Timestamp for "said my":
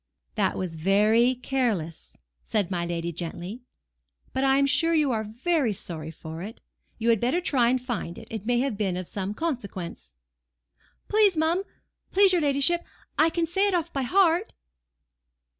2.41-2.87